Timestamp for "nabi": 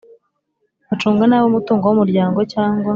1.27-1.45